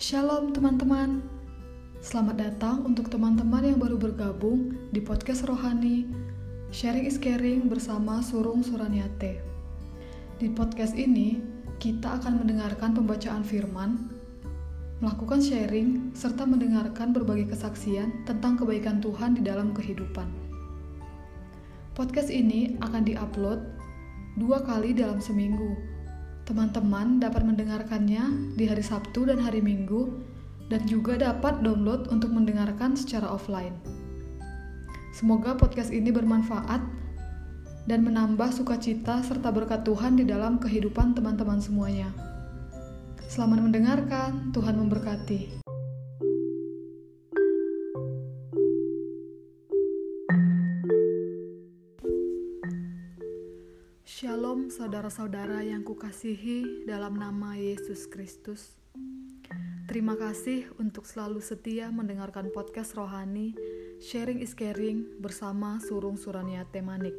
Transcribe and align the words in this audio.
Shalom 0.00 0.56
teman-teman. 0.56 1.20
Selamat 2.00 2.40
datang 2.40 2.88
untuk 2.88 3.12
teman-teman 3.12 3.60
yang 3.68 3.76
baru 3.76 4.00
bergabung 4.00 4.72
di 4.96 5.04
podcast 5.04 5.44
Rohani 5.44 6.08
Sharing 6.72 7.04
is 7.04 7.20
Caring 7.20 7.68
bersama 7.68 8.24
Surung 8.24 8.64
Suraniate. 8.64 9.44
Di 10.40 10.48
podcast 10.56 10.96
ini, 10.96 11.44
kita 11.76 12.16
akan 12.16 12.40
mendengarkan 12.40 12.96
pembacaan 12.96 13.44
firman, 13.44 14.08
melakukan 15.04 15.44
sharing, 15.44 16.16
serta 16.16 16.48
mendengarkan 16.48 17.12
berbagai 17.12 17.52
kesaksian 17.52 18.24
tentang 18.24 18.56
kebaikan 18.56 19.04
Tuhan 19.04 19.36
di 19.36 19.44
dalam 19.44 19.76
kehidupan. 19.76 20.32
Podcast 21.92 22.32
ini 22.32 22.80
akan 22.80 23.04
diupload 23.04 23.60
dua 24.40 24.64
kali 24.64 24.96
dalam 24.96 25.20
seminggu, 25.20 25.89
Teman-teman 26.50 27.22
dapat 27.22 27.46
mendengarkannya 27.46 28.58
di 28.58 28.66
hari 28.66 28.82
Sabtu 28.82 29.22
dan 29.22 29.38
hari 29.38 29.62
Minggu, 29.62 30.10
dan 30.66 30.82
juga 30.82 31.14
dapat 31.14 31.62
download 31.62 32.10
untuk 32.10 32.34
mendengarkan 32.34 32.98
secara 32.98 33.30
offline. 33.30 33.78
Semoga 35.14 35.54
podcast 35.54 35.94
ini 35.94 36.10
bermanfaat 36.10 36.82
dan 37.86 38.02
menambah 38.02 38.50
sukacita 38.50 39.22
serta 39.22 39.54
berkat 39.54 39.86
Tuhan 39.86 40.18
di 40.18 40.26
dalam 40.26 40.58
kehidupan 40.58 41.14
teman-teman 41.14 41.62
semuanya. 41.62 42.10
Selamat 43.30 43.70
mendengarkan, 43.70 44.50
Tuhan 44.50 44.74
memberkati. 44.74 45.69
Shalom 54.50 54.66
saudara-saudara 54.66 55.62
yang 55.62 55.86
kukasihi 55.86 56.82
dalam 56.82 57.14
nama 57.14 57.54
Yesus 57.54 58.10
Kristus. 58.10 58.74
Terima 59.86 60.18
kasih 60.18 60.74
untuk 60.74 61.06
selalu 61.06 61.38
setia 61.38 61.86
mendengarkan 61.94 62.50
podcast 62.50 62.98
rohani 62.98 63.54
Sharing 64.02 64.42
is 64.42 64.58
Caring 64.58 65.22
bersama 65.22 65.78
Surung 65.78 66.18
Suraniate 66.18 66.82
Manik. 66.82 67.14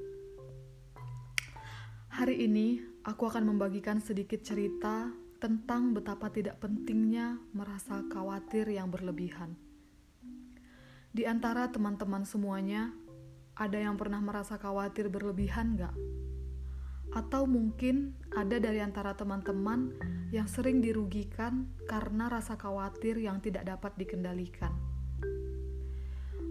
Hari 2.11 2.35
ini 2.35 2.83
aku 3.07 3.31
akan 3.31 3.55
membagikan 3.55 4.03
sedikit 4.03 4.43
cerita 4.43 5.15
tentang 5.39 5.95
betapa 5.95 6.27
tidak 6.35 6.59
pentingnya 6.59 7.39
merasa 7.55 8.03
khawatir 8.11 8.67
yang 8.67 8.91
berlebihan. 8.91 9.55
Di 11.15 11.23
antara 11.23 11.71
teman-teman 11.71 12.27
semuanya, 12.27 12.91
ada 13.55 13.79
yang 13.79 13.95
pernah 13.95 14.19
merasa 14.19 14.59
khawatir 14.59 15.07
berlebihan 15.07 15.79
gak? 15.79 15.95
Atau 17.11 17.43
mungkin 17.43 18.15
ada 18.31 18.55
dari 18.55 18.79
antara 18.79 19.11
teman-teman 19.15 19.91
yang 20.31 20.47
sering 20.47 20.79
dirugikan 20.79 21.67
karena 21.83 22.31
rasa 22.31 22.55
khawatir 22.55 23.19
yang 23.19 23.43
tidak 23.43 23.67
dapat 23.67 23.91
dikendalikan. 23.99 24.71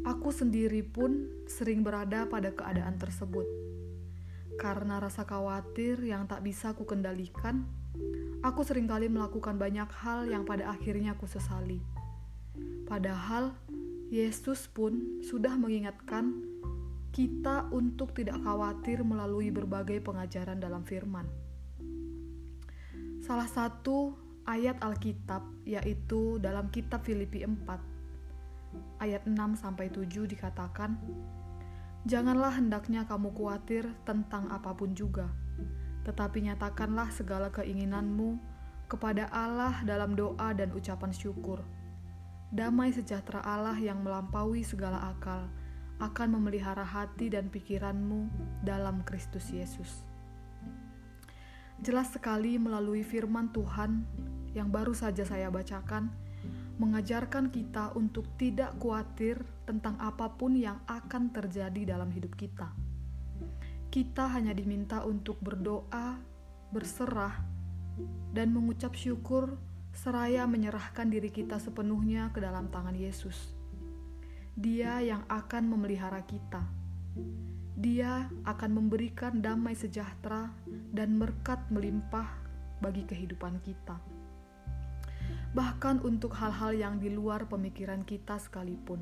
Aku 0.05 0.33
sendiri 0.33 0.81
pun 0.85 1.29
sering 1.49 1.85
berada 1.85 2.25
pada 2.29 2.53
keadaan 2.53 2.97
tersebut. 2.97 3.45
Karena 4.61 5.01
rasa 5.01 5.25
khawatir 5.25 6.01
yang 6.05 6.29
tak 6.29 6.45
bisa 6.45 6.77
ku 6.77 6.85
kendalikan, 6.85 7.65
aku 8.45 8.61
sering 8.61 8.85
kali 8.85 9.09
melakukan 9.09 9.57
banyak 9.57 9.89
hal 10.05 10.29
yang 10.29 10.45
pada 10.45 10.73
akhirnya 10.73 11.17
aku 11.17 11.25
sesali. 11.25 11.81
Padahal 12.85 13.57
Yesus 14.11 14.67
pun 14.67 15.23
sudah 15.23 15.55
mengingatkan 15.55 16.50
kita 17.11 17.67
untuk 17.75 18.15
tidak 18.15 18.39
khawatir 18.47 19.03
melalui 19.03 19.51
berbagai 19.51 19.99
pengajaran 19.99 20.63
dalam 20.63 20.87
firman. 20.87 21.27
Salah 23.21 23.51
satu 23.51 24.15
ayat 24.47 24.79
Alkitab 24.79 25.43
yaitu 25.67 26.39
dalam 26.39 26.71
kitab 26.71 27.03
Filipi 27.03 27.43
4 27.43 29.03
ayat 29.03 29.27
6 29.27 29.35
sampai 29.59 29.91
7 29.91 30.07
dikatakan, 30.31 30.95
Janganlah 32.09 32.57
hendaknya 32.57 33.05
kamu 33.05 33.29
khawatir 33.37 33.85
tentang 34.09 34.49
apa 34.49 34.73
pun 34.73 34.97
juga, 34.97 35.29
tetapi 36.09 36.49
nyatakanlah 36.49 37.13
segala 37.13 37.53
keinginanmu 37.53 38.41
kepada 38.89 39.29
Allah 39.29 39.85
dalam 39.85 40.17
doa 40.17 40.57
dan 40.57 40.73
ucapan 40.73 41.13
syukur. 41.13 41.61
Damai 42.51 42.91
sejahtera 42.91 43.45
Allah 43.45 43.77
yang 43.79 44.01
melampaui 44.03 44.65
segala 44.65 45.13
akal 45.13 45.47
akan 46.01 46.41
memelihara 46.41 46.83
hati 46.83 47.29
dan 47.29 47.53
pikiranmu 47.53 48.33
dalam 48.65 49.05
Kristus 49.05 49.53
Yesus. 49.53 50.03
Jelas 51.81 52.13
sekali 52.13 52.61
melalui 52.61 53.05
firman 53.05 53.53
Tuhan 53.53 54.05
yang 54.53 54.69
baru 54.69 54.93
saja 54.93 55.25
saya 55.25 55.49
bacakan, 55.49 56.13
mengajarkan 56.81 57.53
kita 57.53 57.93
untuk 57.97 58.25
tidak 58.41 58.77
khawatir 58.81 59.41
tentang 59.69 59.97
apa 60.01 60.33
pun 60.33 60.57
yang 60.57 60.81
akan 60.89 61.33
terjadi 61.33 61.97
dalam 61.97 62.09
hidup 62.13 62.37
kita. 62.37 62.73
Kita 63.93 64.29
hanya 64.33 64.57
diminta 64.57 65.05
untuk 65.05 65.41
berdoa, 65.41 66.21
berserah, 66.73 67.41
dan 68.33 68.53
mengucap 68.53 68.97
syukur 68.97 69.61
seraya 69.93 70.47
menyerahkan 70.47 71.11
diri 71.11 71.29
kita 71.29 71.59
sepenuhnya 71.59 72.31
ke 72.31 72.41
dalam 72.41 72.71
tangan 72.71 72.95
Yesus. 72.95 73.60
Dia 74.61 75.01
yang 75.01 75.25
akan 75.25 75.73
memelihara 75.73 76.21
kita. 76.29 76.61
Dia 77.81 78.29
akan 78.45 78.71
memberikan 78.77 79.41
damai 79.41 79.73
sejahtera 79.73 80.53
dan 80.93 81.17
berkat 81.17 81.57
melimpah 81.73 82.29
bagi 82.85 83.09
kehidupan 83.09 83.57
kita. 83.65 83.97
Bahkan 85.57 86.05
untuk 86.05 86.37
hal-hal 86.37 86.77
yang 86.77 87.01
di 87.01 87.09
luar 87.09 87.49
pemikiran 87.49 88.05
kita 88.05 88.37
sekalipun. 88.37 89.01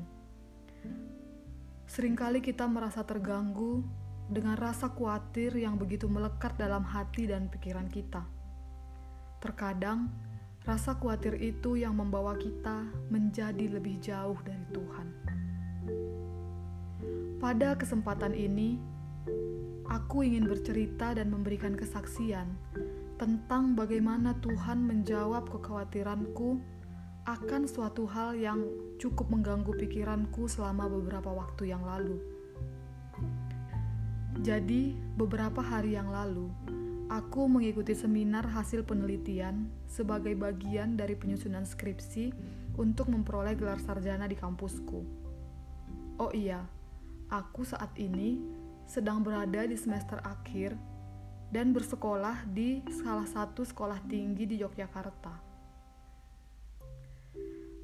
Seringkali 1.91 2.39
kita 2.39 2.63
merasa 2.63 3.03
terganggu 3.03 3.83
dengan 4.31 4.55
rasa 4.55 4.87
khawatir 4.95 5.59
yang 5.59 5.75
begitu 5.75 6.07
melekat 6.07 6.55
dalam 6.55 6.87
hati 6.87 7.27
dan 7.27 7.51
pikiran 7.51 7.91
kita. 7.91 8.23
Terkadang, 9.43 10.07
rasa 10.63 10.95
khawatir 10.95 11.35
itu 11.35 11.75
yang 11.75 11.99
membawa 11.99 12.39
kita 12.39 12.87
menjadi 13.11 13.75
lebih 13.75 13.99
jauh 13.99 14.39
dari 14.47 14.63
Tuhan. 14.71 15.28
Pada 17.39 17.75
kesempatan 17.79 18.35
ini, 18.35 18.75
aku 19.87 20.27
ingin 20.27 20.45
bercerita 20.45 21.15
dan 21.15 21.33
memberikan 21.33 21.73
kesaksian 21.73 22.51
tentang 23.19 23.75
bagaimana 23.75 24.35
Tuhan 24.39 24.83
menjawab 24.85 25.47
kekhawatiranku 25.51 26.59
akan 27.27 27.61
suatu 27.67 28.09
hal 28.09 28.33
yang 28.35 28.63
cukup 28.97 29.29
mengganggu 29.29 29.75
pikiranku 29.75 30.49
selama 30.49 30.89
beberapa 30.89 31.29
waktu 31.29 31.71
yang 31.71 31.83
lalu. 31.83 32.17
Jadi, 34.39 34.95
beberapa 35.19 35.59
hari 35.59 35.99
yang 35.99 36.09
lalu, 36.09 36.47
aku 37.11 37.49
mengikuti 37.51 37.91
seminar 37.91 38.47
hasil 38.47 38.87
penelitian 38.87 39.67
sebagai 39.89 40.31
bagian 40.37 40.95
dari 40.95 41.17
penyusunan 41.19 41.67
skripsi 41.67 42.31
untuk 42.79 43.11
memperoleh 43.11 43.59
gelar 43.59 43.83
sarjana 43.83 44.29
di 44.29 44.39
kampusku. 44.39 45.28
Oh 46.19 46.35
iya, 46.35 46.67
Aku 47.29 47.61
saat 47.61 47.93
ini 48.01 48.41
sedang 48.89 49.21
berada 49.21 49.61
di 49.61 49.77
semester 49.77 50.17
akhir 50.25 50.73
dan 51.53 51.69
bersekolah 51.77 52.49
di 52.49 52.81
salah 52.89 53.29
satu 53.29 53.61
sekolah 53.61 54.01
tinggi 54.09 54.49
di 54.49 54.57
Yogyakarta. 54.57 55.29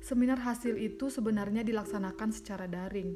Seminar 0.02 0.42
hasil 0.42 0.82
itu 0.82 1.14
sebenarnya 1.14 1.62
dilaksanakan 1.62 2.34
secara 2.34 2.66
daring 2.66 3.14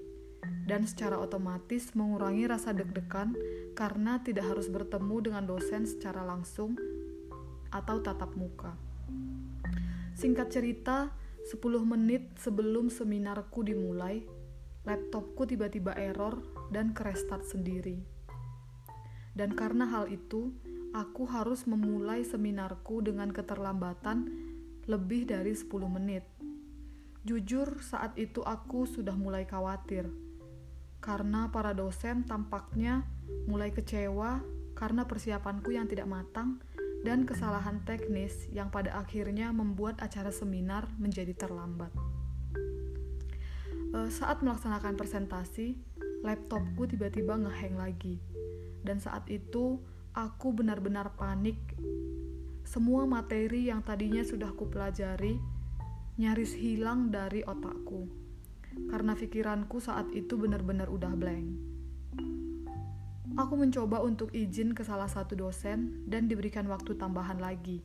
dan 0.69 0.85
secara 0.85 1.18
otomatis 1.18 1.97
mengurangi 1.97 2.46
rasa 2.46 2.78
deg-degan 2.78 3.34
karena 3.74 4.22
tidak 4.22 4.53
harus 4.53 4.69
bertemu 4.69 5.34
dengan 5.34 5.50
dosen 5.50 5.90
secara 5.90 6.22
langsung 6.30 6.78
atau 7.74 7.98
tatap 8.06 8.38
muka. 8.38 8.77
Singkat 10.13 10.48
cerita, 10.54 11.10
10 11.50 11.57
menit 11.89 12.38
sebelum 12.38 12.94
seminarku 12.94 13.65
dimulai, 13.65 14.38
laptopku 14.89 15.45
tiba-tiba 15.45 15.94
error 15.94 16.41
dan 16.74 16.97
kerestart 16.97 17.45
sendiri. 17.45 18.01
Dan 19.38 19.53
karena 19.53 19.86
hal 19.86 20.09
itu, 20.09 20.50
aku 20.97 21.30
harus 21.30 21.69
memulai 21.69 22.25
seminarku 22.25 23.06
dengan 23.06 23.30
keterlambatan 23.30 24.25
lebih 24.89 25.30
dari 25.30 25.53
10 25.53 25.69
menit. 25.86 26.25
Jujur, 27.21 27.77
saat 27.86 28.18
itu 28.18 28.41
aku 28.41 28.89
sudah 28.89 29.13
mulai 29.13 29.45
khawatir. 29.45 30.09
Karena 30.97 31.53
para 31.53 31.77
dosen 31.77 32.25
tampaknya 32.25 33.06
mulai 33.45 33.69
kecewa 33.69 34.41
karena 34.74 35.06
persiapanku 35.06 35.71
yang 35.71 35.86
tidak 35.86 36.09
matang 36.09 36.59
dan 37.06 37.24
kesalahan 37.24 37.80
teknis 37.88 38.50
yang 38.51 38.68
pada 38.68 38.97
akhirnya 39.00 39.53
membuat 39.56 40.01
acara 40.03 40.33
seminar 40.33 40.91
menjadi 41.00 41.31
terlambat 41.31 42.08
uh, 43.94 44.09
saat 44.09 44.41
melaksanakan 44.45 44.95
presentasi, 44.95 45.77
laptopku 46.25 46.89
tiba-tiba 46.89 47.38
ngehang 47.39 47.80
lagi. 47.80 48.19
Dan 48.83 49.01
saat 49.01 49.27
itu, 49.27 49.80
aku 50.15 50.56
benar-benar 50.56 51.13
panik. 51.15 51.57
Semua 52.63 53.09
materi 53.09 53.71
yang 53.71 53.81
tadinya 53.81 54.21
sudah 54.21 54.53
kupelajari 54.53 55.59
nyaris 56.19 56.51
hilang 56.51 57.07
dari 57.09 57.41
otakku. 57.47 58.12
Karena 58.91 59.15
pikiranku 59.15 59.80
saat 59.80 60.12
itu 60.12 60.36
benar-benar 60.36 60.91
udah 60.91 61.15
blank. 61.15 61.47
Aku 63.39 63.56
mencoba 63.56 64.03
untuk 64.03 64.36
izin 64.36 64.75
ke 64.75 64.83
salah 64.83 65.07
satu 65.07 65.39
dosen 65.39 66.03
dan 66.12 66.27
diberikan 66.27 66.68
waktu 66.68 67.00
tambahan 67.00 67.39
lagi. 67.39 67.80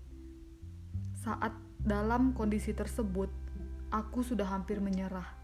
Saat 1.23 1.55
dalam 1.79 2.35
kondisi 2.35 2.75
tersebut, 2.75 3.31
aku 3.95 4.27
sudah 4.27 4.51
hampir 4.51 4.83
menyerah. 4.83 5.44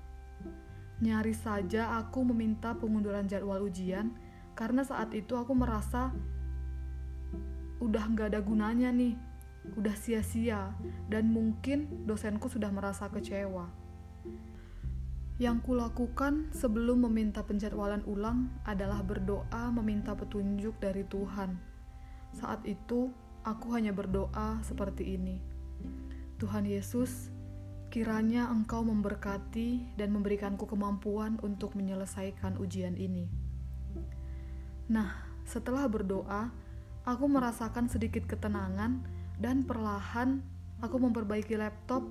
Nyaris 1.00 1.40
saja 1.40 1.96
aku 1.96 2.28
meminta 2.28 2.76
pengunduran 2.76 3.24
jadwal 3.24 3.64
ujian 3.64 4.12
karena 4.52 4.84
saat 4.84 5.16
itu 5.16 5.32
aku 5.32 5.56
merasa 5.56 6.12
udah 7.80 8.04
nggak 8.12 8.36
ada 8.36 8.40
gunanya 8.44 8.92
nih, 8.92 9.16
udah 9.80 9.96
sia-sia, 9.96 10.76
dan 11.08 11.32
mungkin 11.32 12.04
dosenku 12.04 12.52
sudah 12.52 12.68
merasa 12.68 13.08
kecewa. 13.08 13.72
Yang 15.40 15.64
kulakukan 15.64 16.52
sebelum 16.52 17.08
meminta 17.08 17.40
penjadwalan 17.40 18.04
ulang 18.04 18.52
adalah 18.68 19.00
berdoa 19.00 19.72
meminta 19.72 20.12
petunjuk 20.12 20.76
dari 20.76 21.08
Tuhan. 21.08 21.56
Saat 22.36 22.68
itu, 22.68 23.08
aku 23.40 23.72
hanya 23.72 23.96
berdoa 23.96 24.60
seperti 24.60 25.16
ini. 25.16 25.40
Tuhan 26.36 26.68
Yesus, 26.68 27.32
kiranya 27.90 28.46
Engkau 28.46 28.86
memberkati 28.86 29.98
dan 29.98 30.14
memberikanku 30.14 30.62
kemampuan 30.64 31.42
untuk 31.42 31.74
menyelesaikan 31.74 32.54
ujian 32.62 32.94
ini. 32.94 33.26
Nah, 34.86 35.10
setelah 35.42 35.90
berdoa, 35.90 36.54
aku 37.02 37.26
merasakan 37.26 37.90
sedikit 37.90 38.30
ketenangan 38.30 39.02
dan 39.42 39.66
perlahan 39.66 40.38
aku 40.78 41.02
memperbaiki 41.02 41.58
laptop 41.58 42.06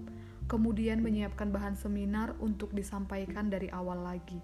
kemudian 0.51 0.99
menyiapkan 0.99 1.47
bahan 1.47 1.79
seminar 1.79 2.35
untuk 2.43 2.75
disampaikan 2.75 3.47
dari 3.47 3.71
awal 3.71 4.03
lagi. 4.03 4.43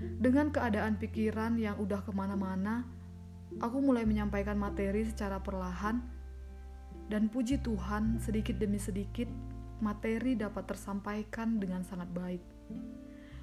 Dengan 0.00 0.52
keadaan 0.52 1.00
pikiran 1.00 1.56
yang 1.56 1.80
udah 1.80 2.04
ke 2.04 2.12
mana-mana, 2.12 2.84
aku 3.60 3.80
mulai 3.80 4.04
menyampaikan 4.04 4.60
materi 4.60 5.08
secara 5.08 5.40
perlahan, 5.40 6.00
dan 7.08 7.26
puji 7.26 7.60
Tuhan, 7.60 8.22
sedikit 8.22 8.58
demi 8.58 8.78
sedikit 8.78 9.26
materi 9.80 10.36
dapat 10.36 10.68
tersampaikan 10.68 11.60
dengan 11.60 11.84
sangat 11.84 12.08
baik. 12.12 12.44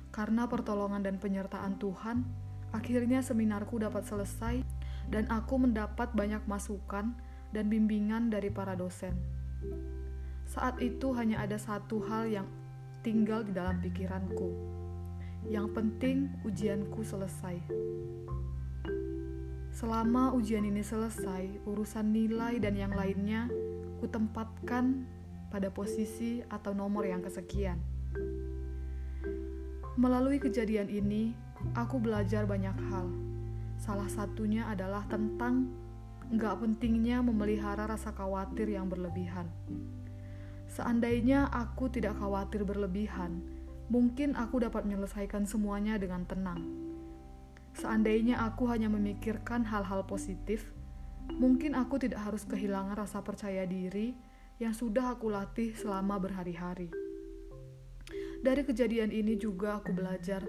Karena 0.09 0.47
pertolongan 0.49 1.03
dan 1.03 1.19
penyertaan 1.19 1.77
Tuhan, 1.77 2.23
akhirnya 2.71 3.21
seminarku 3.21 3.77
dapat 3.77 4.07
selesai, 4.07 4.63
dan 5.07 5.27
aku 5.31 5.59
mendapat 5.59 6.11
banyak 6.15 6.43
masukan 6.49 7.15
dan 7.51 7.65
bimbingan 7.67 8.31
dari 8.31 8.51
para 8.51 8.75
dosen. 8.75 9.15
Saat 10.47 10.79
itu 10.79 11.11
hanya 11.15 11.43
ada 11.43 11.59
satu 11.59 11.99
hal 12.07 12.27
yang 12.31 12.47
tinggal 13.03 13.43
di 13.43 13.51
dalam 13.51 13.79
pikiranku. 13.83 14.51
Yang 15.47 15.67
penting 15.75 16.17
ujianku 16.43 17.03
selesai. 17.03 17.59
Selama 19.71 20.33
ujian 20.33 20.65
ini 20.65 20.81
selesai, 20.81 21.61
urusan 21.69 22.09
nilai 22.09 22.57
dan 22.57 22.73
yang 22.73 22.91
lainnya 22.97 23.45
kutempatkan 24.01 25.05
pada 25.47 25.71
posisi 25.71 26.43
atau 26.47 26.75
nomor 26.75 27.07
yang 27.07 27.23
kesekian. 27.23 27.79
Melalui 29.97 30.37
kejadian 30.37 30.91
ini, 30.93 31.33
aku 31.73 31.97
belajar 31.97 32.45
banyak 32.45 32.77
hal. 32.93 33.09
Salah 33.81 34.09
satunya 34.09 34.69
adalah 34.69 35.05
tentang 35.09 35.69
nggak 36.27 36.59
pentingnya 36.59 37.23
memelihara 37.23 37.87
rasa 37.87 38.11
khawatir 38.13 38.67
yang 38.67 38.91
berlebihan. 38.91 39.47
Seandainya 40.67 41.47
aku 41.49 41.87
tidak 41.87 42.19
khawatir 42.19 42.67
berlebihan, 42.67 43.39
mungkin 43.87 44.35
aku 44.35 44.59
dapat 44.59 44.83
menyelesaikan 44.83 45.47
semuanya 45.47 45.95
dengan 45.95 46.27
tenang. 46.27 46.61
Seandainya 47.77 48.43
aku 48.43 48.67
hanya 48.67 48.91
memikirkan 48.91 49.63
hal-hal 49.63 50.03
positif, 50.03 50.75
mungkin 51.31 51.73
aku 51.73 51.97
tidak 51.97 52.21
harus 52.21 52.43
kehilangan 52.43 52.99
rasa 52.99 53.23
percaya 53.23 53.63
diri 53.63 54.26
yang 54.57 54.73
sudah 54.73 55.13
aku 55.13 55.29
latih 55.29 55.73
selama 55.77 56.17
berhari-hari. 56.17 56.89
Dari 58.41 58.61
kejadian 58.65 59.13
ini 59.13 59.37
juga 59.37 59.81
aku 59.81 59.93
belajar 59.93 60.45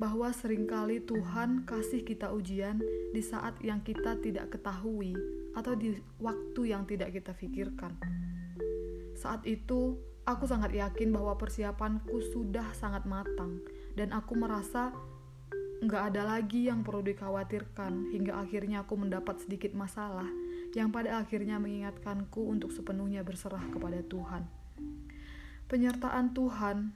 bahwa 0.00 0.32
sering 0.34 0.64
kali 0.66 1.04
Tuhan 1.04 1.68
kasih 1.68 2.02
kita 2.02 2.32
ujian 2.32 2.80
di 3.12 3.22
saat 3.22 3.60
yang 3.60 3.84
kita 3.84 4.18
tidak 4.18 4.50
ketahui 4.52 5.14
atau 5.52 5.76
di 5.76 5.96
waktu 6.18 6.72
yang 6.72 6.88
tidak 6.88 7.12
kita 7.12 7.32
pikirkan. 7.36 7.96
Saat 9.14 9.44
itu, 9.46 10.00
aku 10.24 10.48
sangat 10.48 10.74
yakin 10.74 11.12
bahwa 11.12 11.36
persiapanku 11.38 12.18
sudah 12.34 12.66
sangat 12.74 13.04
matang, 13.06 13.62
dan 13.94 14.10
aku 14.10 14.34
merasa 14.34 14.90
nggak 15.82 16.14
ada 16.14 16.22
lagi 16.38 16.70
yang 16.70 16.86
perlu 16.86 17.02
dikhawatirkan 17.02 18.14
hingga 18.14 18.38
akhirnya 18.38 18.86
aku 18.86 18.94
mendapat 18.94 19.42
sedikit 19.42 19.74
masalah 19.74 20.30
yang 20.72 20.88
pada 20.88 21.20
akhirnya 21.20 21.60
mengingatkanku 21.60 22.40
untuk 22.48 22.72
sepenuhnya 22.72 23.20
berserah 23.20 23.62
kepada 23.72 24.00
Tuhan. 24.04 24.48
Penyertaan 25.68 26.32
Tuhan 26.36 26.92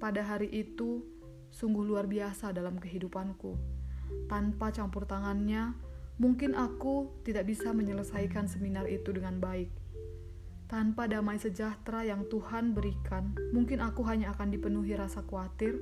pada 0.00 0.20
hari 0.24 0.52
itu 0.52 1.04
sungguh 1.52 1.84
luar 1.84 2.04
biasa 2.08 2.52
dalam 2.52 2.76
kehidupanku. 2.76 3.56
Tanpa 4.28 4.70
campur 4.70 5.08
tangannya, 5.08 5.72
mungkin 6.20 6.52
aku 6.56 7.24
tidak 7.24 7.48
bisa 7.48 7.72
menyelesaikan 7.72 8.48
seminar 8.48 8.88
itu 8.88 9.12
dengan 9.12 9.40
baik 9.40 9.86
tanpa 10.66 11.06
damai 11.06 11.38
sejahtera 11.38 12.02
yang 12.02 12.26
Tuhan 12.26 12.74
berikan, 12.74 13.34
mungkin 13.54 13.78
aku 13.78 14.02
hanya 14.02 14.34
akan 14.34 14.50
dipenuhi 14.50 14.98
rasa 14.98 15.22
khawatir, 15.22 15.78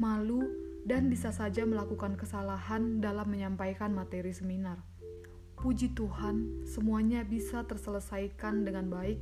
malu, 0.00 0.48
dan 0.88 1.12
bisa 1.12 1.32
saja 1.32 1.64
melakukan 1.68 2.16
kesalahan 2.16 3.04
dalam 3.04 3.28
menyampaikan 3.28 3.92
materi 3.92 4.32
seminar. 4.32 4.80
Puji 5.54 5.96
Tuhan, 5.96 6.66
semuanya 6.68 7.24
bisa 7.24 7.64
terselesaikan 7.64 8.66
dengan 8.66 8.90
baik, 8.92 9.18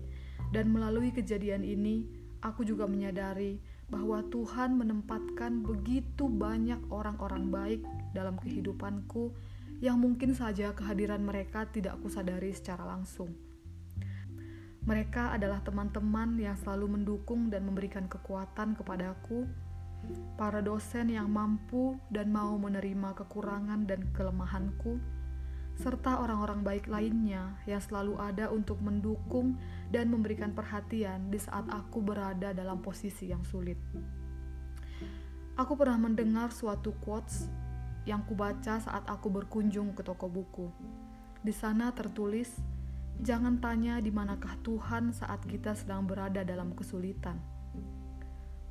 dan 0.51 0.69
melalui 0.69 1.15
kejadian 1.15 1.63
ini, 1.63 2.05
aku 2.43 2.67
juga 2.67 2.85
menyadari 2.85 3.63
bahwa 3.93 4.25
Tuhan 4.33 4.81
menempatkan 4.81 5.63
begitu 5.63 6.27
banyak 6.27 6.81
orang-orang 6.89 7.53
baik 7.53 7.81
dalam 8.17 8.41
kehidupanku 8.41 9.33
yang 9.85 10.01
mungkin 10.01 10.33
saja 10.33 10.73
kehadiran 10.73 11.21
mereka 11.21 11.69
tidak 11.69 12.01
kusadari 12.01 12.55
secara 12.57 12.89
langsung. 12.89 13.35
Mereka 14.83 15.39
adalah 15.39 15.63
teman-teman 15.63 16.41
yang 16.43 16.59
selalu 16.59 16.99
mendukung 16.99 17.47
dan 17.53 17.63
memberikan 17.63 18.11
kekuatan 18.11 18.75
kepadaku, 18.75 19.47
para 20.35 20.59
dosen 20.59 21.15
yang 21.15 21.31
mampu 21.31 21.95
dan 22.11 22.35
mau 22.35 22.59
menerima 22.59 23.15
kekurangan 23.15 23.87
dan 23.87 24.11
kelemahanku, 24.11 24.99
serta 25.81 26.21
orang-orang 26.21 26.61
baik 26.61 26.91
lainnya 26.91 27.57
yang 27.65 27.81
selalu 27.81 28.21
ada 28.21 28.53
untuk 28.53 28.81
mendukung 28.85 29.57
dan 29.89 30.13
memberikan 30.13 30.53
perhatian 30.53 31.33
di 31.33 31.41
saat 31.41 31.65
aku 31.73 32.05
berada 32.05 32.53
dalam 32.53 32.85
posisi 32.85 33.33
yang 33.33 33.45
sulit. 33.47 33.81
Aku 35.57 35.77
pernah 35.77 36.01
mendengar 36.01 36.53
suatu 36.53 36.97
quotes 37.01 37.49
yang 38.09 38.25
kubaca 38.25 38.81
saat 38.83 39.05
aku 39.09 39.29
berkunjung 39.31 39.97
ke 39.97 40.03
toko 40.05 40.27
buku. 40.29 40.69
Di 41.43 41.53
sana 41.53 41.91
tertulis, 41.93 42.55
Jangan 43.21 43.61
tanya 43.61 44.01
di 44.01 44.09
manakah 44.09 44.57
Tuhan 44.65 45.13
saat 45.15 45.45
kita 45.45 45.77
sedang 45.77 46.09
berada 46.09 46.43
dalam 46.43 46.73
kesulitan. 46.73 47.37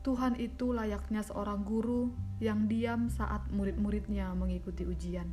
Tuhan 0.02 0.36
itu 0.42 0.74
layaknya 0.76 1.24
seorang 1.24 1.62
guru 1.62 2.10
yang 2.44 2.66
diam 2.66 3.06
saat 3.08 3.46
murid-muridnya 3.54 4.34
mengikuti 4.34 4.82
ujian. 4.84 5.30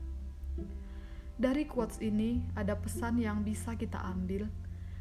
Dari 1.38 1.70
quotes 1.70 2.02
ini 2.02 2.42
ada 2.58 2.74
pesan 2.74 3.22
yang 3.22 3.46
bisa 3.46 3.78
kita 3.78 4.02
ambil 4.02 4.50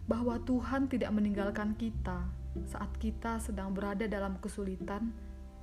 bahwa 0.06 0.38
Tuhan 0.46 0.86
tidak 0.86 1.10
meninggalkan 1.10 1.74
kita 1.74 2.30
saat 2.70 2.94
kita 3.02 3.42
sedang 3.42 3.74
berada 3.74 4.06
dalam 4.06 4.38
kesulitan 4.38 5.10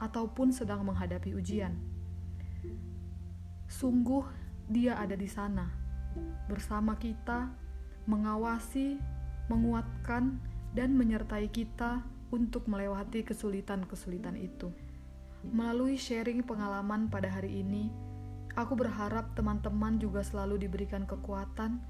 ataupun 0.03 0.51
sedang 0.51 0.83
menghadapi 0.83 1.31
ujian. 1.31 1.79
Sungguh, 3.71 4.27
Dia 4.67 4.99
ada 4.99 5.15
di 5.15 5.31
sana 5.31 5.69
bersama 6.51 6.99
kita 6.99 7.53
mengawasi, 8.11 8.99
menguatkan, 9.47 10.41
dan 10.75 10.99
menyertai 10.99 11.49
kita 11.55 12.03
untuk 12.35 12.67
melewati 12.67 13.23
kesulitan-kesulitan 13.23 14.35
itu. 14.35 14.75
Melalui 15.45 15.95
sharing 15.95 16.43
pengalaman 16.43 17.07
pada 17.07 17.31
hari 17.31 17.63
ini, 17.63 17.93
aku 18.55 18.79
berharap 18.79 19.35
teman-teman 19.35 19.99
juga 19.99 20.23
selalu 20.23 20.67
diberikan 20.67 21.07
kekuatan 21.07 21.83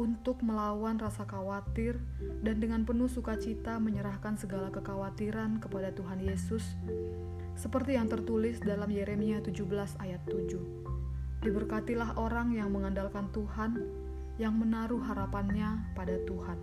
untuk 0.00 0.40
melawan 0.40 0.96
rasa 0.96 1.28
khawatir 1.28 2.00
dan 2.40 2.56
dengan 2.56 2.88
penuh 2.88 3.08
sukacita 3.08 3.76
menyerahkan 3.76 4.36
segala 4.40 4.72
kekhawatiran 4.72 5.60
kepada 5.60 5.92
Tuhan 5.92 6.24
Yesus 6.24 6.64
seperti 7.52 8.00
yang 8.00 8.08
tertulis 8.08 8.64
dalam 8.64 8.88
Yeremia 8.88 9.44
17 9.44 10.00
ayat 10.00 10.24
7. 10.24 11.44
Diberkatilah 11.44 12.16
orang 12.16 12.56
yang 12.56 12.72
mengandalkan 12.72 13.28
Tuhan 13.32 13.76
yang 14.40 14.56
menaruh 14.56 15.04
harapannya 15.04 15.92
pada 15.92 16.16
Tuhan. 16.24 16.56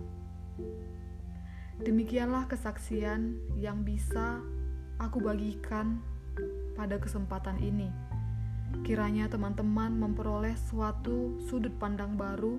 Demikianlah 1.78 2.50
kesaksian 2.50 3.38
yang 3.54 3.86
bisa 3.86 4.42
aku 4.98 5.22
bagikan 5.22 6.02
pada 6.74 6.98
kesempatan 6.98 7.62
ini. 7.62 8.07
Kiranya 8.84 9.28
teman-teman 9.28 9.92
memperoleh 9.96 10.56
suatu 10.68 11.36
sudut 11.48 11.72
pandang 11.76 12.16
baru 12.16 12.56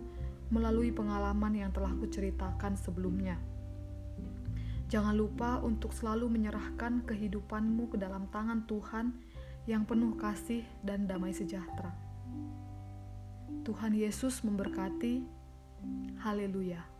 melalui 0.49 0.89
pengalaman 0.89 1.53
yang 1.53 1.69
telah 1.69 1.93
kuceritakan 1.97 2.73
sebelumnya. 2.77 3.37
Jangan 4.89 5.13
lupa 5.13 5.61
untuk 5.61 5.93
selalu 5.93 6.33
menyerahkan 6.33 7.05
kehidupanmu 7.05 7.93
ke 7.93 7.97
dalam 8.01 8.25
tangan 8.33 8.65
Tuhan 8.65 9.13
yang 9.69 9.85
penuh 9.85 10.17
kasih 10.17 10.65
dan 10.81 11.05
damai 11.05 11.29
sejahtera. 11.29 11.93
Tuhan 13.61 13.93
Yesus 13.93 14.41
memberkati. 14.41 15.21
Haleluya. 16.25 16.98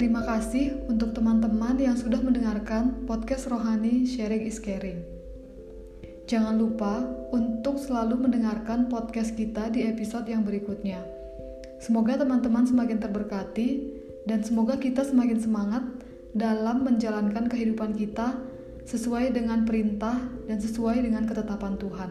Terima 0.00 0.24
kasih 0.24 0.80
untuk 0.88 1.12
teman-teman 1.12 1.76
yang 1.76 1.92
sudah 1.92 2.24
mendengarkan 2.24 3.04
podcast 3.04 3.52
Rohani 3.52 4.08
Sharing 4.08 4.48
is 4.48 4.56
Caring. 4.56 5.04
Jangan 6.24 6.56
lupa 6.56 7.04
untuk 7.36 7.76
selalu 7.76 8.16
mendengarkan 8.16 8.88
podcast 8.88 9.36
kita 9.36 9.68
di 9.68 9.84
episode 9.84 10.24
yang 10.24 10.40
berikutnya. 10.40 11.04
Semoga 11.84 12.16
teman-teman 12.16 12.64
semakin 12.64 12.96
terberkati 12.96 13.68
dan 14.24 14.40
semoga 14.40 14.80
kita 14.80 15.04
semakin 15.04 15.36
semangat 15.36 15.84
dalam 16.32 16.80
menjalankan 16.80 17.52
kehidupan 17.52 17.92
kita 17.92 18.40
sesuai 18.88 19.36
dengan 19.36 19.68
perintah 19.68 20.16
dan 20.48 20.64
sesuai 20.64 21.04
dengan 21.04 21.28
ketetapan 21.28 21.76
Tuhan. 21.76 22.10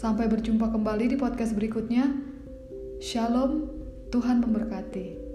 Sampai 0.00 0.32
berjumpa 0.32 0.72
kembali 0.72 1.12
di 1.12 1.16
podcast 1.20 1.52
berikutnya. 1.52 2.08
Shalom, 3.04 3.68
Tuhan 4.08 4.40
memberkati. 4.40 5.25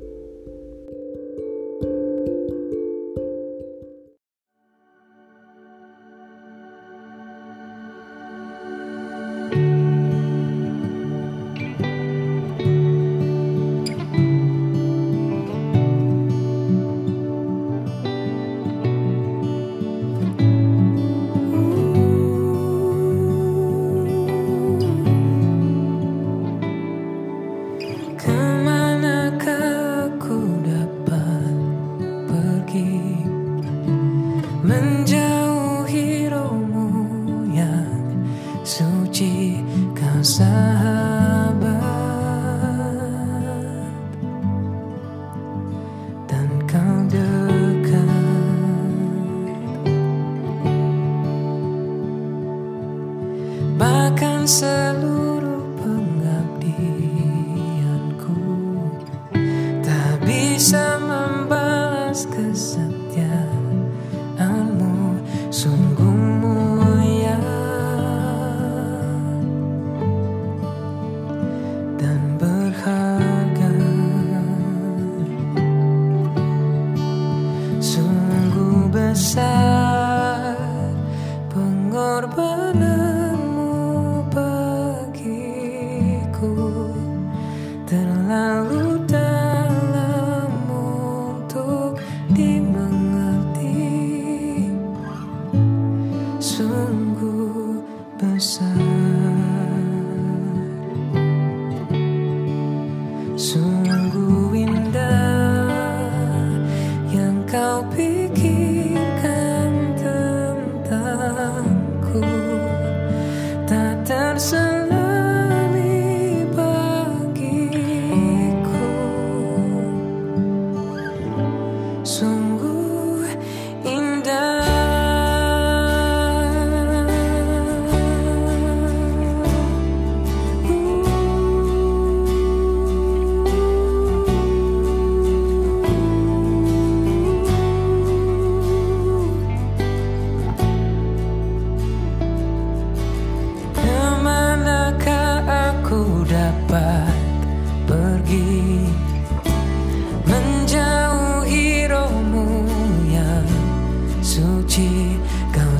什？ 122.03 122.50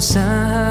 sun 0.02 0.71